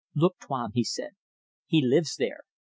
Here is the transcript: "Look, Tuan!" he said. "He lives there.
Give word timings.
"Look, 0.15 0.37
Tuan!" 0.39 0.71
he 0.73 0.83
said. 0.83 1.11
"He 1.67 1.79
lives 1.85 2.15
there. 2.15 2.39